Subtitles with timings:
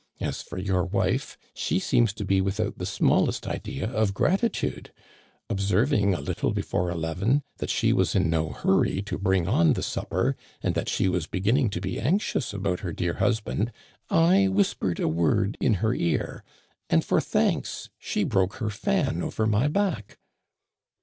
[0.19, 4.91] As for your wife, she seems to be without the smallest idea of gratitude.
[5.47, 9.83] Observing, a little before eleven, that she was in no hurry to bring on the
[9.83, 13.71] supper, and that she was beginning to be anxious about her dear husband,
[14.09, 16.43] I whispered a word in her ear,
[16.89, 20.17] and for thanks she broke her fan over my back."